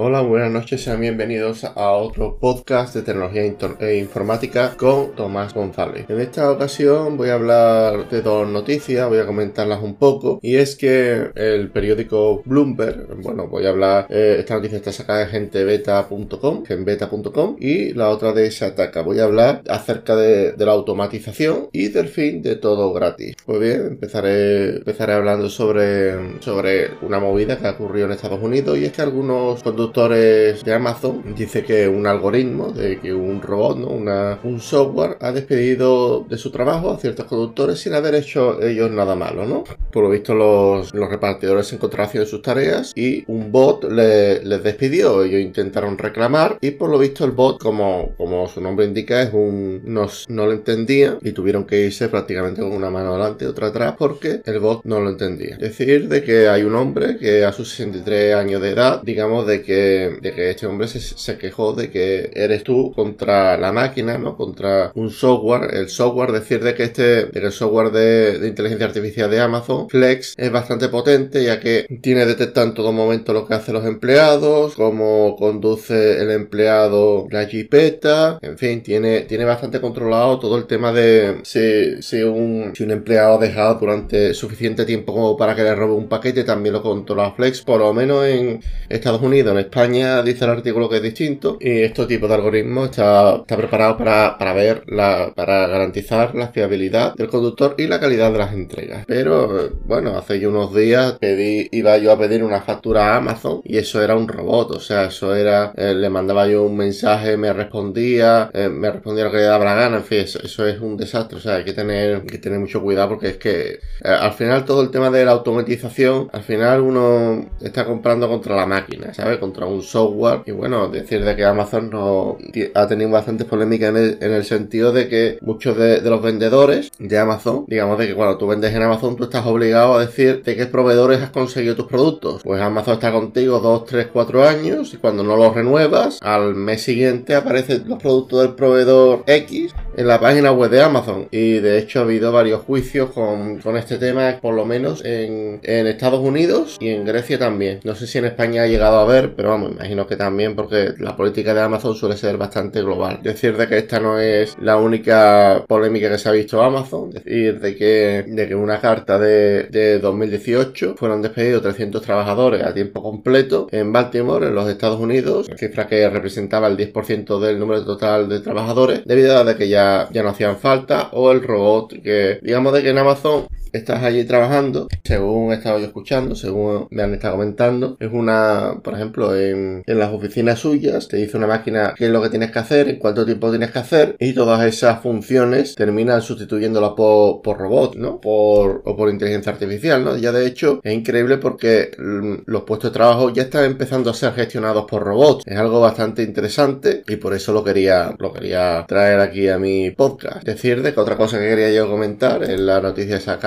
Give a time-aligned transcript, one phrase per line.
[0.00, 3.42] Hola, buenas noches, sean bienvenidos a otro podcast de tecnología
[3.80, 6.04] e informática con Tomás González.
[6.08, 10.54] En esta ocasión voy a hablar de dos noticias, voy a comentarlas un poco, y
[10.54, 15.26] es que el periódico Bloomberg, bueno, voy a hablar, eh, esta noticia está sacada de
[15.26, 19.02] gentebeta.com, genbeta.com, y la otra de Shataka.
[19.02, 23.34] Voy a hablar acerca de, la automatización y del fin de todo gratis.
[23.44, 28.84] Pues bien, empezaré, empezaré hablando sobre, sobre una movida que ha en Estados Unidos, y
[28.84, 33.88] es que algunos conductores de Amazon dice que un algoritmo, de que un robot, ¿no?
[33.88, 38.90] Una, un software ha despedido de su trabajo a ciertos conductores sin haber hecho ellos
[38.90, 39.64] nada malo, ¿no?
[39.92, 44.62] Por lo visto los, los repartidores se encontraron haciendo sus tareas y un bot les
[44.62, 45.24] despidió.
[45.24, 49.32] Ellos intentaron reclamar y por lo visto el bot, como, como su nombre indica, es
[49.32, 53.48] un no, no lo entendía y tuvieron que irse prácticamente con una mano adelante y
[53.48, 55.54] otra atrás porque el bot no lo entendía.
[55.54, 59.46] Es decir, de que hay un hombre que a sus 63 años de edad, digamos
[59.46, 64.18] de que de que este hombre se, quejó de que eres tú contra la máquina,
[64.18, 64.36] ¿no?
[64.36, 65.74] Contra un software.
[65.74, 70.34] El software, decir de que este, de el software de, inteligencia artificial de Amazon, Flex,
[70.36, 74.74] es bastante potente ya que tiene detectado en todo momento lo que hacen los empleados,
[74.74, 80.92] cómo conduce el empleado la jipeta, en fin, tiene, tiene bastante controlado todo el tema
[80.92, 85.62] de si, si, un, si un empleado ha dejado durante suficiente tiempo como para que
[85.62, 90.22] le robe un paquete, también lo controla Flex, por lo menos en Estados Unidos, España
[90.22, 94.38] dice el artículo que es distinto y este tipo de algoritmo está, está preparado para,
[94.38, 99.04] para ver la, para garantizar la fiabilidad del conductor y la calidad de las entregas.
[99.06, 103.78] Pero bueno, hace unos días pedí, iba yo a pedir una factura a Amazon y
[103.78, 107.52] eso era un robot, o sea, eso era, eh, le mandaba yo un mensaje, me
[107.52, 110.96] respondía, eh, me respondía lo que le daba la gana, en fin, eso, es un
[110.96, 114.32] desastre, o sea, hay que tener, que tener mucho cuidado porque es que eh, al
[114.32, 119.12] final todo el tema de la automatización, al final uno está comprando contra la máquina,
[119.14, 119.38] ¿sabes?
[119.48, 120.42] Contra un software.
[120.44, 122.36] Y bueno, decir de que Amazon no
[122.74, 127.64] ha tenido bastante polémica en el, sentido de que muchos de, los vendedores de Amazon,
[127.66, 130.66] digamos de que cuando tú vendes en Amazon, tú estás obligado a decir de qué
[130.66, 132.42] proveedores has conseguido tus productos.
[132.42, 136.82] Pues Amazon está contigo 2, 3, 4 años y cuando no los renuevas, al mes
[136.82, 141.28] siguiente aparecen los productos del proveedor X en la página web de Amazon.
[141.30, 145.86] Y de hecho ha habido varios juicios con, este tema, por lo menos en, en
[145.86, 147.80] Estados Unidos y en Grecia también.
[147.84, 150.94] No sé si en España ha llegado a ver, pero vamos, imagino que también porque
[150.98, 153.20] la política de Amazon suele ser bastante global.
[153.22, 157.60] Decir de que esta no es la única polémica que se ha visto Amazon, decir
[157.60, 163.00] de que, de que una carta de, de 2018 fueron despedidos 300 trabajadores a tiempo
[163.00, 168.28] completo en Baltimore, en los Estados Unidos, cifra que representaba el 10% del número total
[168.28, 172.40] de trabajadores, debido a de que ya, ya no hacían falta, o el robot que,
[172.42, 177.02] digamos de que en Amazon estás allí trabajando, según he estado yo escuchando, según me
[177.02, 181.94] han estado comentando, es una, por ejemplo, en, las oficinas suyas, te dice una máquina
[181.96, 184.64] qué es lo que tienes que hacer, en cuánto tiempo tienes que hacer, y todas
[184.64, 188.20] esas funciones terminan sustituyéndola por, por robot, ¿no?
[188.20, 190.16] Por, o por inteligencia artificial, ¿no?
[190.16, 194.14] Ya de hecho es increíble porque mm, los puestos de trabajo ya están empezando a
[194.14, 195.44] ser gestionados por robots.
[195.46, 199.90] Es algo bastante interesante y por eso lo quería, lo quería traer aquí a mi
[199.90, 200.44] podcast.
[200.44, 203.38] Decir de que otra cosa que quería yo comentar en la noticia esa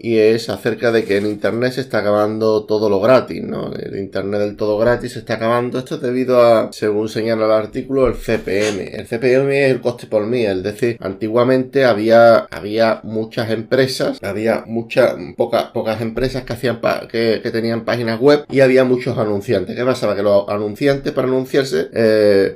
[0.00, 3.72] y es acerca de que en internet se está acabando todo lo gratis, ¿no?
[3.72, 5.78] El internet del todo gratis se está acabando.
[5.78, 8.94] Esto es debido a, según señala el artículo, el CPM.
[8.94, 14.64] El CPM es el coste por mil, es decir, antiguamente había, había muchas empresas, había
[14.66, 16.80] muchas, pocas, pocas empresas que hacían
[17.10, 19.76] que, tenían páginas web y había muchos anunciantes.
[19.76, 20.16] ¿Qué pasaba?
[20.16, 22.54] Que los anunciantes para anunciarse eh,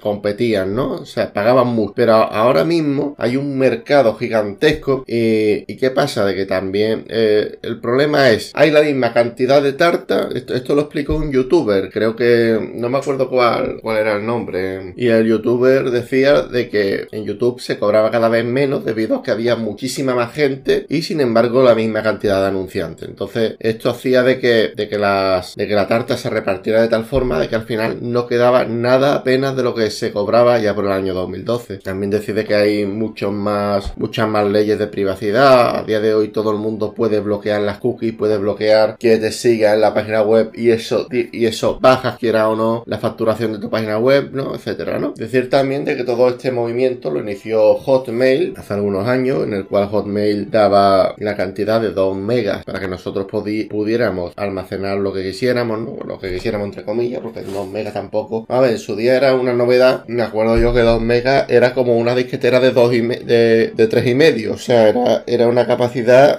[0.00, 0.92] competían, ¿no?
[0.92, 1.92] O sea, pagaban mucho.
[1.94, 6.11] Pero ahora mismo hay un mercado gigantesco y, ¿y qué pasa?
[6.20, 10.82] De que también eh, el problema es, hay la misma cantidad de tarta, esto, lo
[10.82, 15.26] explicó un youtuber, creo que no me acuerdo cuál, cuál era el nombre, y el
[15.26, 19.56] youtuber decía de que en YouTube se cobraba cada vez menos debido a que había
[19.56, 23.08] muchísima más gente y sin embargo la misma cantidad de anunciantes.
[23.08, 26.88] Entonces esto hacía de que, de que, las, de que la tarta se repartiera de
[26.88, 30.58] tal forma de que al final no quedaba nada apenas de lo que se cobraba
[30.58, 31.78] ya por el año 2012.
[31.78, 36.28] También decide que hay muchos más, muchas más leyes de privacidad, a día de hoy
[36.28, 40.22] todo el mundo puede bloquear las cookies, puede bloquear que te siga en la página
[40.22, 44.30] web y eso, y eso bajas quiera o no la facturación de tu página web,
[44.32, 44.54] ¿no?
[44.54, 45.12] Etcétera, ¿no?
[45.16, 49.66] Decir también de que todo este movimiento lo inició Hotmail hace algunos años, en el
[49.66, 55.22] cual Hotmail daba la cantidad de 2 megas para que nosotros pudiéramos almacenar lo que
[55.22, 55.96] quisiéramos, ¿no?
[56.04, 58.46] Lo que quisiéramos entre comillas, porque 2 megas tampoco.
[58.48, 61.74] A ver, en su día era una novedad, me acuerdo yo que 2 megas era
[61.74, 64.52] como una disquetera de dos y de, de tres y medio.
[64.54, 65.91] O sea, era, era una capacidad,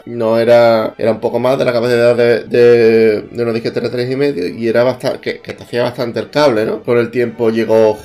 [0.06, 4.12] no era, era un poco más de la capacidad de, de, una disquetera de tres
[4.12, 6.84] y medio y era bastante, que, que hacía bastante el cable, ¿no?
[6.84, 7.98] Con el tiempo llegó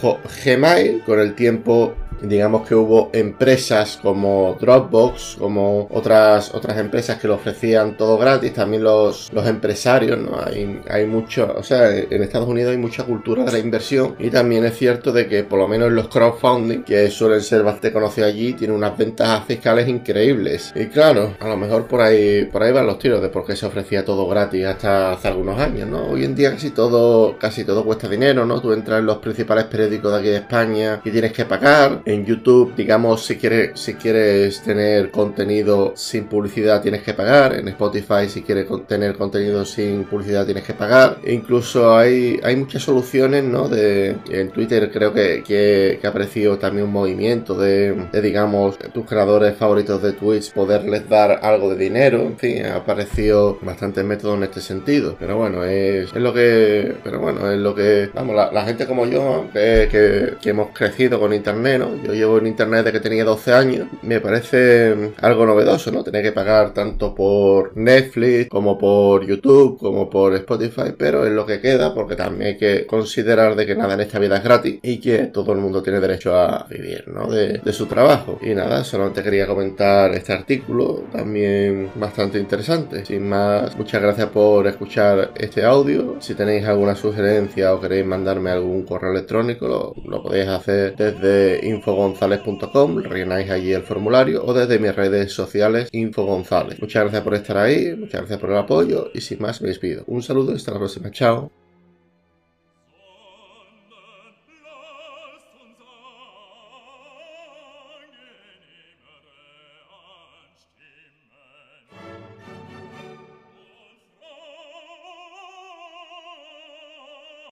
[0.44, 7.28] Gmail, con el tiempo digamos que hubo empresas como Dropbox, como otras, otras empresas que
[7.28, 10.38] lo ofrecían todo gratis, también los, los empresarios, ¿no?
[10.44, 14.30] Hay, hay mucho, o sea, en Estados Unidos hay mucha cultura de la inversión y
[14.30, 18.30] también es cierto de que por lo menos los crowdfunding, que suelen ser bastante conocidos
[18.30, 20.72] allí, tienen unas ventajas fiscales increíbles.
[20.74, 23.56] Y claro, a lo mejor por ahí, por ahí van los tiros de por qué
[23.56, 26.06] se ofrecía todo gratis hasta hace algunos años, ¿no?
[26.10, 28.60] Hoy en día casi todo, casi todo cuesta dinero, ¿no?
[28.60, 32.24] Tú entras en los principales periódicos de aquí de España y tienes que pagar en
[32.24, 37.54] YouTube, digamos, si quieres, si quieres tener contenido sin publicidad tienes que pagar.
[37.54, 41.18] En Spotify, si quieres tener contenido sin publicidad tienes que pagar.
[41.22, 43.68] E incluso hay, hay muchas soluciones, ¿no?
[43.68, 49.54] De, en Twitter creo que, que, ha aparecido también un movimiento de, digamos, tus creadores
[49.56, 52.22] favoritos de Twitch poderles dar algo de dinero.
[52.22, 55.14] En fin, ha aparecido bastantes métodos en este sentido.
[55.20, 56.94] Pero bueno, es, es lo que...
[57.04, 58.08] Pero bueno, es lo que...
[58.14, 61.97] Vamos, la, gente como yo, que, que, que hemos crecido con Internet, ¿no?
[62.04, 66.04] Yo llevo en internet desde que tenía 12 años, me parece algo novedoso, ¿no?
[66.04, 71.46] Tener que pagar tanto por Netflix como por YouTube como por Spotify, pero es lo
[71.46, 74.78] que queda porque también hay que considerar de que nada en esta vida es gratis
[74.82, 77.30] y que todo el mundo tiene derecho a vivir, ¿no?
[77.30, 78.38] De, de su trabajo.
[78.42, 83.04] Y nada, solamente quería comentar este artículo, también bastante interesante.
[83.04, 86.16] Sin más, muchas gracias por escuchar este audio.
[86.20, 91.60] Si tenéis alguna sugerencia o queréis mandarme algún correo electrónico, lo, lo podéis hacer desde
[91.66, 96.80] info infogonzales.com, rellenáis allí el formulario o desde mis redes sociales Infogonzales.
[96.80, 100.04] Muchas gracias por estar ahí, muchas gracias por el apoyo y sin más me despido.
[100.06, 101.10] Un saludo y hasta la próxima.
[101.10, 101.67] Chao.